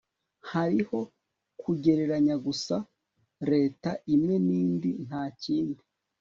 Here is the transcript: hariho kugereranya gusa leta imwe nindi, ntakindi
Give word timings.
hariho 0.51 0.99
kugereranya 1.61 2.35
gusa 2.45 2.75
leta 3.51 3.89
imwe 4.15 4.35
nindi, 4.47 4.89
ntakindi 5.05 5.81